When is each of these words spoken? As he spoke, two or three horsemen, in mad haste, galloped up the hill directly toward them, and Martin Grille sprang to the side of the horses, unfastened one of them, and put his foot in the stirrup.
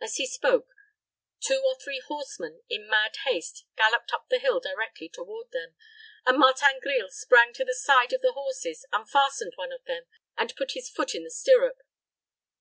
As 0.00 0.16
he 0.16 0.26
spoke, 0.26 0.66
two 1.38 1.62
or 1.64 1.78
three 1.78 2.00
horsemen, 2.04 2.64
in 2.68 2.88
mad 2.88 3.12
haste, 3.24 3.64
galloped 3.76 4.12
up 4.12 4.26
the 4.28 4.40
hill 4.40 4.58
directly 4.58 5.08
toward 5.08 5.52
them, 5.52 5.76
and 6.26 6.36
Martin 6.36 6.80
Grille 6.82 7.10
sprang 7.12 7.52
to 7.52 7.64
the 7.64 7.72
side 7.76 8.12
of 8.12 8.22
the 8.22 8.32
horses, 8.32 8.84
unfastened 8.92 9.52
one 9.54 9.70
of 9.70 9.84
them, 9.84 10.06
and 10.36 10.56
put 10.56 10.72
his 10.72 10.90
foot 10.90 11.14
in 11.14 11.22
the 11.22 11.30
stirrup. 11.30 11.78